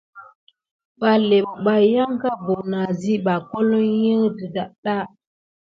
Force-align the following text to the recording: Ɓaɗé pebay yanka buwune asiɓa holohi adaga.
Ɓaɗé 0.99 1.37
pebay 1.47 1.83
yanka 1.95 2.29
buwune 2.45 2.77
asiɓa 2.87 3.33
holohi 3.49 4.09
adaga. 4.37 4.97